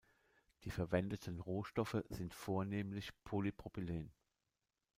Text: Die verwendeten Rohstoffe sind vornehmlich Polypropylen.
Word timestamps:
Die 0.63 0.71
verwendeten 0.71 1.39
Rohstoffe 1.39 2.03
sind 2.09 2.33
vornehmlich 2.33 3.11
Polypropylen. 3.23 4.11